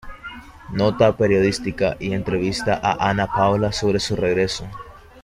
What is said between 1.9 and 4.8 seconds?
y entrevista a Ana Paula sobre su regreso.